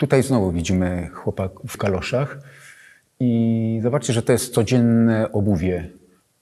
Tutaj 0.00 0.22
znowu 0.22 0.52
widzimy 0.52 1.08
chłopaków 1.12 1.72
w 1.72 1.76
kaloszach 1.76 2.38
i 3.20 3.80
zobaczcie, 3.82 4.12
że 4.12 4.22
to 4.22 4.32
jest 4.32 4.54
codzienne 4.54 5.32
obuwie, 5.32 5.90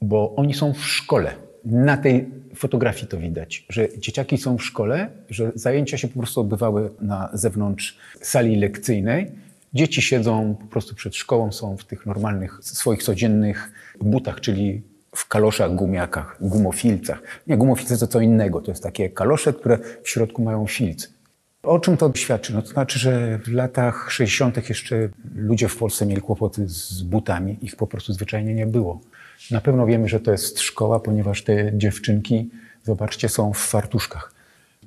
bo 0.01 0.35
oni 0.37 0.55
są 0.55 0.73
w 0.73 0.85
szkole. 0.87 1.35
Na 1.65 1.97
tej 1.97 2.29
fotografii 2.55 3.07
to 3.07 3.17
widać, 3.17 3.67
że 3.69 3.89
dzieciaki 3.99 4.39
są 4.39 4.59
w 4.59 4.65
szkole, 4.65 5.11
że 5.31 5.53
zajęcia 5.55 5.99
się 5.99 6.09
po 6.09 6.19
prostu 6.19 6.41
odbywały 6.41 6.91
na 7.01 7.31
zewnątrz 7.33 7.99
sali 8.21 8.57
lekcyjnej. 8.57 9.31
Dzieci 9.75 10.03
siedzą 10.03 10.57
po 10.61 10.67
prostu 10.67 10.95
przed 10.95 11.17
szkołą, 11.17 11.53
są 11.53 11.77
w 11.77 11.85
tych 11.85 12.07
normalnych 12.07 12.59
swoich 12.63 13.03
codziennych 13.03 13.71
butach, 14.01 14.41
czyli 14.41 14.83
w 15.17 15.29
kaloszach, 15.29 15.75
gumiakach, 15.75 16.37
gumofilcach. 16.41 17.23
Nie, 17.47 17.57
gumofilce 17.57 17.99
to 17.99 18.07
co 18.07 18.21
innego, 18.21 18.61
to 18.61 18.71
jest 18.71 18.83
takie 18.83 19.11
kalosze, 19.11 19.53
które 19.53 19.79
w 20.03 20.09
środku 20.09 20.43
mają 20.43 20.67
filc. 20.67 21.18
O 21.63 21.79
czym 21.79 21.97
to 21.97 22.13
świadczy? 22.15 22.55
No 22.55 22.63
to 22.63 22.69
znaczy, 22.69 22.99
że 22.99 23.39
w 23.39 23.49
latach 23.49 24.11
60. 24.11 24.69
jeszcze 24.69 25.09
ludzie 25.35 25.69
w 25.69 25.77
Polsce 25.77 26.07
mieli 26.07 26.23
kłopoty 26.23 26.69
z 26.69 27.03
butami, 27.03 27.59
ich 27.63 27.77
po 27.77 27.87
prostu 27.87 28.13
zwyczajnie 28.13 28.55
nie 28.55 28.67
było. 28.67 29.01
Na 29.51 29.61
pewno 29.61 29.87
wiemy, 29.87 30.09
że 30.09 30.21
to 30.21 30.33
jest 30.33 30.61
szkoła, 30.61 31.01
ponieważ 31.01 31.43
te 31.43 31.71
dziewczynki, 31.75 32.51
zobaczcie, 32.83 33.29
są 33.29 33.53
w 33.53 33.59
fartuszkach. 33.59 34.33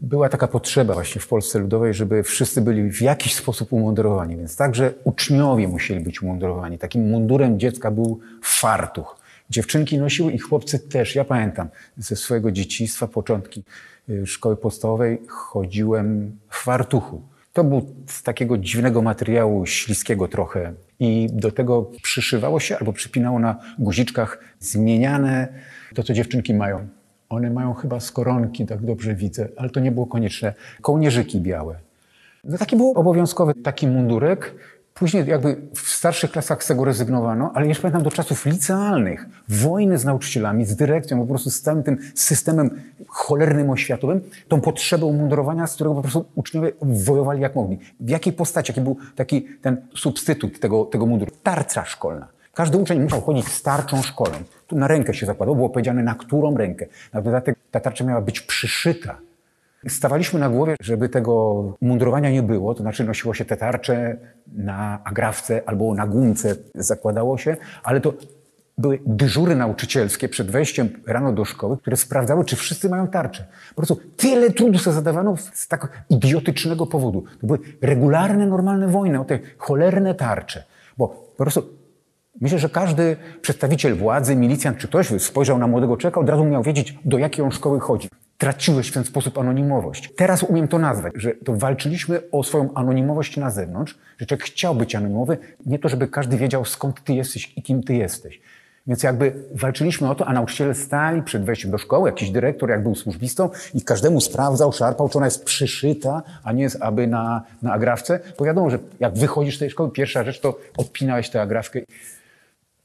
Była 0.01 0.29
taka 0.29 0.47
potrzeba 0.47 0.93
właśnie 0.93 1.21
w 1.21 1.27
Polsce 1.27 1.59
Ludowej, 1.59 1.93
żeby 1.93 2.23
wszyscy 2.23 2.61
byli 2.61 2.91
w 2.91 3.01
jakiś 3.01 3.35
sposób 3.35 3.73
umundurowani, 3.73 4.37
więc 4.37 4.57
także 4.57 4.93
uczniowie 5.03 5.67
musieli 5.67 5.99
być 5.99 6.21
umundurowani. 6.21 6.77
Takim 6.77 7.09
mundurem 7.09 7.59
dziecka 7.59 7.91
był 7.91 8.19
fartuch. 8.43 9.20
Dziewczynki 9.51 9.97
nosiły 9.97 10.31
i 10.31 10.39
chłopcy 10.39 10.79
też. 10.79 11.15
Ja 11.15 11.25
pamiętam 11.25 11.69
ze 11.97 12.15
swojego 12.15 12.51
dzieciństwa, 12.51 13.07
początki 13.07 13.63
y, 14.09 14.27
szkoły 14.27 14.57
podstawowej, 14.57 15.21
chodziłem 15.27 16.37
w 16.49 16.63
fartuchu. 16.63 17.21
To 17.53 17.63
był 17.63 17.95
z 18.07 18.23
takiego 18.23 18.57
dziwnego 18.57 19.01
materiału, 19.01 19.65
śliskiego 19.65 20.27
trochę. 20.27 20.73
I 20.99 21.29
do 21.33 21.51
tego 21.51 21.91
przyszywało 22.01 22.59
się 22.59 22.77
albo 22.77 22.93
przypinało 22.93 23.39
na 23.39 23.59
guziczkach 23.79 24.39
zmieniane 24.59 25.47
to, 25.95 26.03
co 26.03 26.13
dziewczynki 26.13 26.53
mają. 26.53 26.87
One 27.29 27.49
mają 27.49 27.73
chyba 27.73 27.99
skoronki, 27.99 28.65
tak 28.65 28.85
dobrze 28.85 29.15
widzę, 29.15 29.49
ale 29.57 29.69
to 29.69 29.79
nie 29.79 29.91
było 29.91 30.05
konieczne. 30.05 30.53
Kołnierzyki 30.81 31.41
białe. 31.41 31.75
No 32.43 32.57
taki 32.57 32.75
był 32.75 32.91
obowiązkowy 32.91 33.53
taki 33.53 33.87
mundurek. 33.87 34.55
Później 34.93 35.27
jakby 35.27 35.57
w 35.73 35.79
starszych 35.79 36.31
klasach 36.31 36.63
z 36.63 36.67
tego 36.67 36.85
rezygnowano, 36.85 37.51
ale 37.53 37.67
jeszcze 37.67 37.81
pamiętam 37.81 38.03
do 38.03 38.11
czasów 38.11 38.45
licealnych, 38.45 39.25
wojny 39.49 39.97
z 39.97 40.05
nauczycielami, 40.05 40.65
z 40.65 40.75
dyrekcją, 40.75 41.19
po 41.19 41.27
prostu 41.27 41.49
z 41.49 41.61
całym 41.61 41.83
tym 41.83 41.97
systemem 42.15 42.81
cholernym 43.07 43.69
oświatowym, 43.69 44.21
tą 44.47 44.61
potrzebę 44.61 45.05
umundurowania, 45.05 45.67
z 45.67 45.75
którego 45.75 45.95
po 45.95 46.01
prostu 46.01 46.25
uczniowie 46.35 46.71
wojowali 46.81 47.41
jak 47.41 47.55
mogli. 47.55 47.79
W 47.99 48.09
jakiej 48.09 48.33
postaci, 48.33 48.71
jaki 48.71 48.81
był 48.81 48.97
taki 49.15 49.47
ten 49.61 49.77
substytut 49.95 50.59
tego, 50.59 50.85
tego 50.85 51.05
munduru? 51.05 51.31
Tarcza 51.43 51.85
szkolna. 51.85 52.27
Każdy 52.53 52.77
uczeń 52.77 53.01
musiał 53.01 53.21
chodzić 53.21 53.47
z 53.47 53.61
tarczą 53.61 54.01
szkolną. 54.01 54.37
Tu 54.67 54.75
na 54.75 54.87
rękę 54.87 55.13
się 55.13 55.25
zakładał, 55.25 55.55
było 55.55 55.69
powiedziane 55.69 56.03
na 56.03 56.15
którą 56.15 56.57
rękę. 56.57 56.85
Na 57.13 57.21
dodatek 57.21 57.55
ta 57.71 57.79
tarcza 57.79 58.03
miała 58.03 58.21
być 58.21 58.41
przyszyta. 58.41 59.17
Stawaliśmy 59.87 60.39
na 60.39 60.49
głowie, 60.49 60.75
żeby 60.81 61.09
tego 61.09 61.63
mundurowania 61.81 62.31
nie 62.31 62.43
było, 62.43 62.73
to 62.73 62.81
znaczy 62.81 63.03
nosiło 63.03 63.33
się 63.33 63.45
te 63.45 63.57
tarcze 63.57 64.17
na 64.53 65.03
agrawce 65.03 65.61
albo 65.65 65.93
na 65.93 66.07
gumce 66.07 66.55
zakładało 66.75 67.37
się, 67.37 67.57
ale 67.83 68.01
to 68.01 68.13
były 68.77 68.99
dyżury 69.05 69.55
nauczycielskie 69.55 70.29
przed 70.29 70.51
wejściem 70.51 70.89
rano 71.07 71.33
do 71.33 71.45
szkoły, 71.45 71.77
które 71.77 71.97
sprawdzały, 71.97 72.45
czy 72.45 72.55
wszyscy 72.55 72.89
mają 72.89 73.07
tarczę. 73.07 73.45
Po 73.69 73.75
prostu 73.75 73.99
tyle 74.17 74.51
trudu 74.51 74.79
sobie 74.79 74.93
zadawano 74.93 75.37
z 75.53 75.67
tak 75.67 76.03
idiotycznego 76.09 76.87
powodu. 76.87 77.23
To 77.41 77.47
były 77.47 77.59
regularne, 77.81 78.47
normalne 78.47 78.87
wojny 78.87 79.19
o 79.19 79.25
te 79.25 79.39
cholerne 79.57 80.15
tarcze. 80.15 80.63
Bo 80.97 81.07
po 81.07 81.43
prostu 81.43 81.63
myślę, 82.41 82.59
że 82.59 82.69
każdy 82.69 83.17
przedstawiciel 83.41 83.95
władzy, 83.95 84.35
milicjant 84.35 84.77
czy 84.77 84.87
ktoś 84.87 85.07
spojrzał 85.07 85.57
na 85.57 85.67
młodego 85.67 85.97
człowieka, 85.97 86.21
od 86.21 86.29
razu 86.29 86.45
miał 86.45 86.63
wiedzieć, 86.63 86.97
do 87.05 87.17
jakiej 87.17 87.45
on 87.45 87.51
szkoły 87.51 87.79
chodzi 87.79 88.09
traciłeś 88.41 88.87
w 88.87 88.93
ten 88.93 89.03
sposób 89.03 89.37
anonimowość. 89.37 90.13
Teraz 90.15 90.43
umiem 90.43 90.67
to 90.67 90.79
nazwać, 90.79 91.13
że 91.15 91.31
to 91.31 91.55
walczyliśmy 91.55 92.21
o 92.31 92.43
swoją 92.43 92.73
anonimowość 92.73 93.37
na 93.37 93.49
zewnątrz, 93.49 93.97
że 94.17 94.25
człowiek 94.25 94.45
chciał 94.45 94.75
być 94.75 94.95
anonimowy, 94.95 95.37
nie 95.65 95.79
to, 95.79 95.89
żeby 95.89 96.07
każdy 96.07 96.37
wiedział, 96.37 96.65
skąd 96.65 97.03
ty 97.03 97.13
jesteś 97.13 97.53
i 97.55 97.63
kim 97.63 97.83
ty 97.83 97.93
jesteś. 97.93 98.41
Więc 98.87 99.03
jakby 99.03 99.33
walczyliśmy 99.51 100.09
o 100.09 100.15
to, 100.15 100.25
a 100.25 100.33
nauczyciele 100.33 100.73
stali 100.73 101.23
przed 101.23 101.45
wejściem 101.45 101.71
do 101.71 101.77
szkoły, 101.77 102.09
jakiś 102.09 102.31
dyrektor, 102.31 102.69
jak 102.69 102.83
był 102.83 102.95
służbistą 102.95 103.49
i 103.73 103.81
każdemu 103.81 104.21
sprawdzał, 104.21 104.71
szarpał, 104.71 105.09
czy 105.09 105.17
ona 105.17 105.27
jest 105.27 105.45
przyszyta, 105.45 106.23
a 106.43 106.51
nie 106.51 106.63
jest 106.63 106.77
aby 106.81 107.07
na, 107.07 107.43
na 107.61 107.73
agrafce. 107.73 108.19
Bo 108.39 108.45
wiadomo, 108.45 108.69
że 108.69 108.79
jak 108.99 109.13
wychodzisz 109.13 109.55
z 109.55 109.59
tej 109.59 109.69
szkoły, 109.69 109.91
pierwsza 109.91 110.23
rzecz 110.23 110.39
to 110.39 110.59
odpinałeś 110.77 111.29
tę 111.29 111.41
agrafkę. 111.41 111.79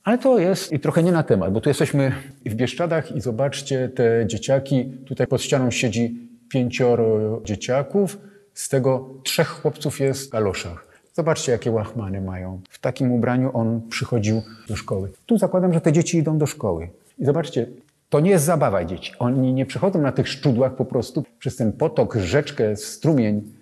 Ale 0.07 0.19
to 0.19 0.39
jest 0.39 0.73
i 0.73 0.81
trochę 0.81 1.03
nie 1.03 1.13
na 1.13 1.23
temat, 1.23 1.53
bo 1.53 1.61
tu 1.61 1.71
jesteśmy 1.71 2.13
w 2.45 2.55
Bieszczadach 2.55 3.17
i 3.17 3.21
zobaczcie 3.21 3.89
te 3.89 4.25
dzieciaki. 4.27 4.85
Tutaj 5.07 5.27
pod 5.27 5.43
ścianą 5.43 5.71
siedzi 5.71 6.29
pięcioro 6.49 7.41
dzieciaków, 7.45 8.19
z 8.55 8.69
tego 8.69 9.09
trzech 9.25 9.49
chłopców 9.49 10.01
jest 10.01 10.27
w 10.27 10.31
kaloszach. 10.31 10.87
Zobaczcie, 11.13 11.53
jakie 11.53 11.71
łachmany 11.71 12.21
mają. 12.21 12.61
W 12.71 12.79
takim 12.79 13.13
ubraniu 13.13 13.51
on 13.55 13.83
przychodził 13.89 14.43
do 14.69 14.77
szkoły. 14.77 15.13
Tu 15.27 15.39
zakładam, 15.39 15.73
że 15.73 15.81
te 15.81 15.93
dzieci 15.93 16.19
idą 16.19 16.39
do 16.39 16.47
szkoły. 16.47 16.89
I 17.19 17.25
zobaczcie, 17.25 17.67
to 18.09 18.21
nie 18.21 18.31
jest 18.31 18.45
zabawa 18.45 18.85
dzieci. 18.85 19.13
Oni 19.19 19.53
nie 19.53 19.67
przychodzą 19.67 20.03
na 20.03 20.13
tych 20.13 20.29
szczudłach 20.29 20.77
po 20.77 20.85
prostu 20.85 21.25
przez 21.39 21.57
ten 21.57 21.73
potok, 21.73 22.15
rzeczkę, 22.15 22.77
strumień 22.77 23.53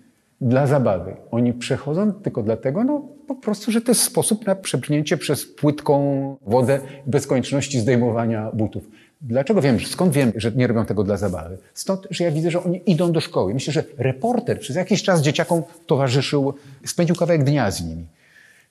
dla 0.41 0.67
zabawy. 0.67 1.15
Oni 1.31 1.53
przechodzą 1.53 2.13
tylko 2.13 2.43
dlatego, 2.43 2.83
no 2.83 3.01
po 3.27 3.35
prostu, 3.35 3.71
że 3.71 3.81
to 3.81 3.91
jest 3.91 4.01
sposób 4.01 4.45
na 4.45 4.55
przebrnięcie 4.55 5.17
przez 5.17 5.45
płytką 5.45 6.37
wodę 6.45 6.79
bez 7.05 7.27
konieczności 7.27 7.79
zdejmowania 7.79 8.51
butów. 8.53 8.83
Dlaczego 9.21 9.61
wiem, 9.61 9.79
skąd 9.79 10.13
wiem, 10.13 10.31
że 10.35 10.51
nie 10.51 10.67
robią 10.67 10.85
tego 10.85 11.03
dla 11.03 11.17
zabawy? 11.17 11.57
Stąd, 11.73 12.07
że 12.09 12.23
ja 12.23 12.31
widzę, 12.31 12.51
że 12.51 12.63
oni 12.63 12.81
idą 12.85 13.11
do 13.11 13.19
szkoły. 13.19 13.53
Myślę, 13.53 13.73
że 13.73 13.83
reporter 13.97 14.59
przez 14.59 14.75
jakiś 14.75 15.03
czas 15.03 15.21
dzieciakom 15.21 15.63
towarzyszył, 15.85 16.53
spędził 16.85 17.15
kawałek 17.15 17.43
dnia 17.43 17.71
z 17.71 17.83
nimi. 17.83 18.05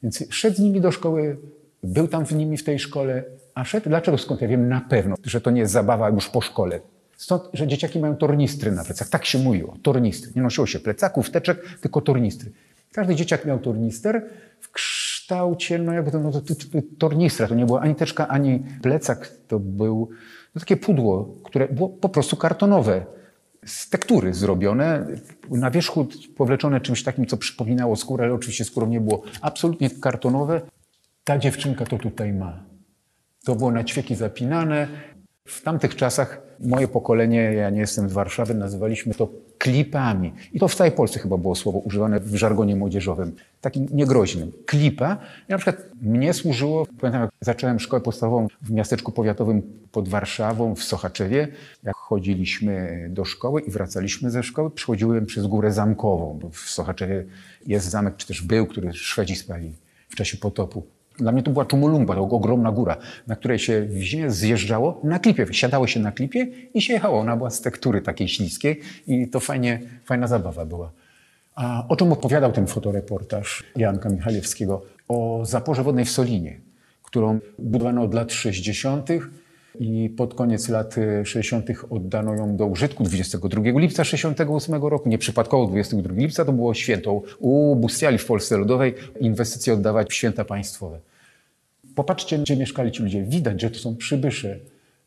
Więc 0.02 0.24
szedł 0.30 0.56
z 0.56 0.58
nimi 0.58 0.80
do 0.80 0.90
szkoły, 0.90 1.36
był 1.82 2.08
tam 2.08 2.26
z 2.26 2.32
nimi 2.32 2.56
w 2.56 2.64
tej 2.64 2.78
szkole, 2.78 3.24
a 3.54 3.64
szedł, 3.64 3.88
dlaczego 3.88 4.18
skąd 4.18 4.40
ja 4.40 4.48
wiem 4.48 4.68
na 4.68 4.80
pewno, 4.80 5.14
że 5.24 5.40
to 5.40 5.50
nie 5.50 5.60
jest 5.60 5.72
zabawa 5.72 6.08
już 6.08 6.28
po 6.28 6.40
szkole, 6.40 6.80
Stąd, 7.16 7.42
że 7.52 7.66
dzieciaki 7.66 7.98
mają 7.98 8.16
tornistry 8.16 8.72
na 8.72 8.84
plecach. 8.84 9.08
Tak 9.08 9.24
się 9.24 9.38
mówiło, 9.38 9.76
tornistry. 9.82 10.32
Nie 10.36 10.42
nosiło 10.42 10.66
się 10.66 10.78
plecaków, 10.80 11.30
teczek, 11.30 11.78
tylko 11.80 12.00
tornistry. 12.00 12.52
Każdy 12.92 13.14
dzieciak 13.14 13.44
miał 13.44 13.58
tornister 13.58 14.30
w 14.60 14.70
kształcie, 14.72 15.78
no 15.78 15.92
jakby 15.92 16.10
to, 16.10 16.20
no, 16.20 16.32
to, 16.32 16.40
to, 16.40 16.54
to 16.54 16.78
tornistra. 16.98 17.48
To 17.48 17.54
nie 17.54 17.66
była 17.66 17.80
ani 17.80 17.94
teczka, 17.94 18.28
ani 18.28 18.62
plecak. 18.82 19.32
To 19.48 19.58
był 19.58 20.08
no, 20.54 20.60
takie 20.60 20.76
pudło, 20.76 21.34
które 21.44 21.68
było 21.68 21.88
po 21.88 22.08
prostu 22.08 22.36
kartonowe. 22.36 23.06
Z 23.66 23.90
tektury 23.90 24.34
zrobione, 24.34 25.06
na 25.50 25.70
wierzchu 25.70 26.06
powleczone 26.36 26.80
czymś 26.80 27.02
takim, 27.02 27.26
co 27.26 27.36
przypominało 27.36 27.96
skórę, 27.96 28.24
ale 28.24 28.34
oczywiście 28.34 28.64
skórą 28.64 28.86
nie 28.86 29.00
było. 29.00 29.22
Absolutnie 29.40 29.90
kartonowe. 29.90 30.60
Ta 31.24 31.38
dziewczynka 31.38 31.86
to 31.86 31.98
tutaj 31.98 32.32
ma. 32.32 32.64
To 33.44 33.54
było 33.54 33.70
na 33.70 33.84
ćwieki 33.84 34.14
zapinane. 34.14 34.88
W 35.48 35.62
tamtych 35.62 35.96
czasach 35.96 36.42
moje 36.60 36.88
pokolenie, 36.88 37.40
ja 37.42 37.70
nie 37.70 37.80
jestem 37.80 38.08
z 38.08 38.12
Warszawy, 38.12 38.54
nazywaliśmy 38.54 39.14
to 39.14 39.28
klipami. 39.58 40.32
I 40.52 40.60
to 40.60 40.68
w 40.68 40.74
całej 40.74 40.92
Polsce 40.92 41.18
chyba 41.18 41.36
było 41.36 41.54
słowo 41.54 41.78
używane 41.78 42.20
w 42.20 42.34
żargonie 42.34 42.76
młodzieżowym, 42.76 43.36
takim 43.60 43.86
niegroźnym. 43.92 44.52
Klipa. 44.66 45.16
I 45.48 45.52
na 45.52 45.58
przykład 45.58 45.86
mnie 46.02 46.32
służyło, 46.32 46.86
pamiętam 47.00 47.22
jak 47.22 47.30
zacząłem 47.40 47.80
szkołę 47.80 48.02
podstawową 48.02 48.48
w 48.62 48.70
miasteczku 48.70 49.12
powiatowym 49.12 49.62
pod 49.92 50.08
Warszawą, 50.08 50.74
w 50.74 50.82
Sochaczewie. 50.82 51.48
Jak 51.82 51.96
chodziliśmy 51.96 53.06
do 53.10 53.24
szkoły 53.24 53.60
i 53.60 53.70
wracaliśmy 53.70 54.30
ze 54.30 54.42
szkoły, 54.42 54.70
przychodziłem 54.70 55.26
przez 55.26 55.46
Górę 55.46 55.72
Zamkową, 55.72 56.38
bo 56.42 56.50
w 56.50 56.58
Sochaczewie 56.58 57.24
jest 57.66 57.90
zamek, 57.90 58.16
czy 58.16 58.26
też 58.26 58.42
był, 58.42 58.66
który 58.66 58.92
Szwedzi 58.92 59.36
spali 59.36 59.72
w 60.08 60.14
czasie 60.14 60.36
potopu. 60.36 60.93
Dla 61.18 61.32
mnie 61.32 61.42
to 61.42 61.50
była 61.50 61.64
Czumulumba, 61.64 62.14
to 62.14 62.22
ogromna 62.22 62.72
góra, 62.72 62.96
na 63.26 63.36
której 63.36 63.58
się 63.58 63.86
zjeżdżało 64.28 65.00
na 65.04 65.18
klipie. 65.18 65.46
Siadało 65.50 65.86
się 65.86 66.00
na 66.00 66.12
klipie 66.12 66.46
i 66.74 66.82
się 66.82 66.92
jechało. 66.92 67.20
Ona 67.20 67.36
była 67.36 67.50
z 67.50 67.60
tektury 67.60 68.00
takiej 68.02 68.28
śliskiej 68.28 68.80
i 69.06 69.28
to 69.28 69.40
fajnie, 69.40 69.80
fajna 70.04 70.26
zabawa 70.26 70.64
była. 70.64 70.92
A 71.54 71.88
o 71.88 71.96
czym 71.96 72.12
opowiadał 72.12 72.52
ten 72.52 72.66
fotoreportaż 72.66 73.64
Janka 73.76 74.08
Michalewskiego? 74.08 74.82
O 75.08 75.40
zaporze 75.44 75.82
wodnej 75.82 76.04
w 76.04 76.10
Solinie, 76.10 76.60
którą 77.02 77.38
budowano 77.58 78.02
od 78.02 78.14
lat 78.14 78.32
60 78.32 79.08
i 79.80 80.10
pod 80.16 80.34
koniec 80.34 80.68
lat 80.68 80.94
60. 81.24 81.70
oddano 81.90 82.34
ją 82.34 82.56
do 82.56 82.66
użytku 82.66 83.04
22 83.04 83.62
lipca 83.80 84.04
68 84.04 84.82
roku. 84.82 85.08
Nieprzypadkowo 85.08 85.66
22 85.66 86.14
lipca 86.14 86.44
to 86.44 86.52
było 86.52 86.74
święto 86.74 87.22
u 87.38 87.76
Bustiali 87.76 88.18
w 88.18 88.26
Polsce 88.26 88.56
Ludowej. 88.56 88.94
Inwestycje 89.20 89.74
oddawać 89.74 90.10
w 90.10 90.14
święta 90.14 90.44
państwowe. 90.44 91.00
Popatrzcie, 91.94 92.38
gdzie 92.38 92.56
mieszkali 92.56 92.92
ci 92.92 93.02
ludzie. 93.02 93.22
Widać, 93.22 93.60
że 93.60 93.70
to 93.70 93.78
są 93.78 93.96
przybysze. 93.96 94.58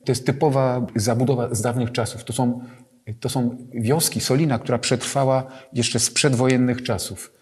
To 0.05 0.11
jest 0.11 0.25
typowa 0.25 0.87
zabudowa 0.95 1.55
z 1.55 1.61
dawnych 1.61 1.91
czasów. 1.91 2.23
To 2.23 2.33
są, 2.33 2.61
to 3.19 3.29
są 3.29 3.57
wioski, 3.73 4.21
Solina, 4.21 4.59
która 4.59 4.77
przetrwała 4.77 5.47
jeszcze 5.73 5.99
z 5.99 6.09
przedwojennych 6.11 6.83
czasów. 6.83 7.33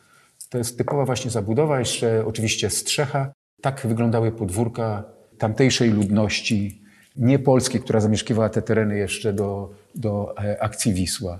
To 0.49 0.57
jest 0.57 0.77
typowa 0.77 1.05
właśnie 1.05 1.31
zabudowa, 1.31 1.79
jeszcze 1.79 2.25
oczywiście 2.25 2.69
strzecha. 2.69 3.33
Tak 3.61 3.87
wyglądały 3.87 4.31
podwórka 4.31 5.03
tamtejszej 5.37 5.89
ludności, 5.89 6.84
nie 7.17 7.39
polskiej, 7.39 7.81
która 7.81 7.99
zamieszkiwała 7.99 8.49
te 8.49 8.61
tereny 8.61 8.97
jeszcze 8.97 9.33
do, 9.33 9.73
do 9.95 10.35
e, 10.37 10.63
akcji 10.63 10.93
Wisła. 10.93 11.39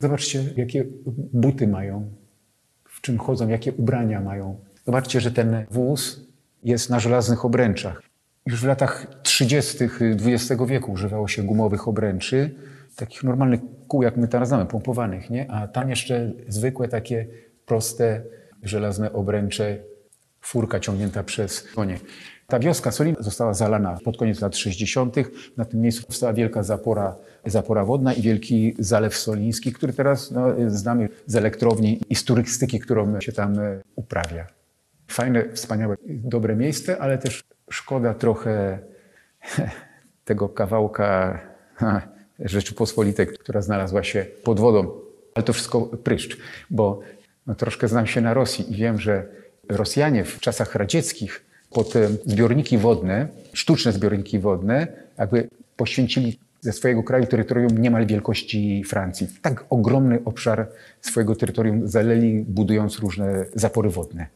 Zobaczcie, 0.00 0.44
jakie 0.56 0.84
buty 1.32 1.68
mają, 1.68 2.10
w 2.84 3.00
czym 3.00 3.18
chodzą, 3.18 3.48
jakie 3.48 3.72
ubrania 3.72 4.20
mają. 4.20 4.60
Zobaczcie, 4.86 5.20
że 5.20 5.30
ten 5.30 5.66
wóz 5.70 6.20
jest 6.62 6.90
na 6.90 7.00
żelaznych 7.00 7.44
obręczach. 7.44 8.02
Już 8.46 8.60
w 8.60 8.66
latach 8.66 9.06
30. 9.22 9.78
XX 10.04 10.62
wieku 10.66 10.92
używało 10.92 11.28
się 11.28 11.42
gumowych 11.42 11.88
obręczy, 11.88 12.54
takich 12.96 13.24
normalnych 13.24 13.60
kół, 13.88 14.02
jak 14.02 14.16
my 14.16 14.28
teraz 14.28 14.48
znamy, 14.48 14.66
pompowanych, 14.66 15.30
nie? 15.30 15.50
A 15.50 15.68
tam 15.68 15.90
jeszcze 15.90 16.32
zwykłe 16.48 16.88
takie 16.88 17.26
proste 17.66 18.22
żelazne 18.62 19.12
obręcze, 19.12 19.78
furka 20.40 20.80
ciągnięta 20.80 21.22
przez 21.22 21.62
konie. 21.62 21.98
Ta 22.50 22.58
wioska 22.58 22.90
Solin 22.90 23.16
została 23.18 23.54
zalana 23.54 23.98
pod 24.04 24.16
koniec 24.16 24.40
lat 24.40 24.56
60. 24.56 25.16
Na 25.56 25.64
tym 25.64 25.80
miejscu 25.80 26.06
powstała 26.06 26.32
wielka 26.32 26.62
zapora, 26.62 27.16
zapora 27.46 27.84
wodna 27.84 28.12
i 28.12 28.22
wielki 28.22 28.74
zalew 28.78 29.16
soliński, 29.16 29.72
który 29.72 29.92
teraz 29.92 30.30
no, 30.30 30.46
znamy 30.66 31.08
z 31.26 31.36
elektrowni 31.36 32.00
i 32.08 32.14
z 32.14 32.24
turystyki, 32.24 32.80
którą 32.80 33.20
się 33.20 33.32
tam 33.32 33.58
e, 33.58 33.80
uprawia. 33.96 34.46
Fajne, 35.08 35.52
wspaniałe, 35.52 35.96
dobre 36.06 36.56
miejsce, 36.56 36.98
ale 36.98 37.18
też 37.18 37.44
szkoda 37.70 38.14
trochę 38.14 38.78
tego 40.24 40.48
kawałka 40.48 41.40
Rzeczypospolitej, 42.38 43.26
która 43.26 43.62
znalazła 43.62 44.02
się 44.02 44.26
pod 44.44 44.60
wodą. 44.60 44.90
Ale 45.34 45.42
to 45.42 45.52
wszystko 45.52 45.80
pryszcz, 45.80 46.38
bo 46.70 47.00
no, 47.46 47.54
troszkę 47.54 47.88
znam 47.88 48.06
się 48.06 48.20
na 48.20 48.34
Rosji 48.34 48.72
i 48.72 48.76
wiem, 48.76 48.98
że 48.98 49.26
Rosjanie 49.68 50.24
w 50.24 50.40
czasach 50.40 50.74
radzieckich 50.74 51.49
pod 51.70 51.96
e, 51.96 52.08
zbiorniki 52.26 52.78
wodne, 52.78 53.28
sztuczne 53.52 53.92
zbiorniki 53.92 54.38
wodne, 54.38 54.86
jakby 55.18 55.48
poświęcili 55.76 56.38
ze 56.60 56.72
swojego 56.72 57.02
kraju 57.02 57.26
terytorium 57.26 57.78
niemal 57.78 58.06
wielkości 58.06 58.84
Francji. 58.84 59.28
Tak 59.42 59.64
ogromny 59.70 60.18
obszar 60.24 60.68
swojego 61.00 61.36
terytorium 61.36 61.88
zaleli, 61.88 62.44
budując 62.48 62.98
różne 62.98 63.44
zapory 63.54 63.90
wodne. 63.90 64.26